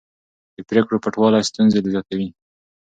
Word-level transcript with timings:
د 0.55 0.57
پرېکړو 0.69 1.01
پټوالی 1.03 1.41
ستونزې 1.49 1.79
زیاتوي 1.93 2.27